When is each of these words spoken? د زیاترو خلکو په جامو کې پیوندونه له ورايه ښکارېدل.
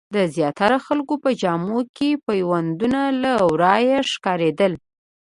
د 0.15 0.17
زیاترو 0.35 0.77
خلکو 0.87 1.15
په 1.23 1.29
جامو 1.41 1.79
کې 1.95 2.09
پیوندونه 2.25 3.01
له 3.21 3.33
ورايه 3.51 3.99
ښکارېدل. 4.11 4.73